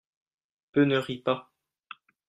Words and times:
Peu 0.71 0.81
ne 0.85 0.97
rient 0.97 1.19
pas. 1.21 1.53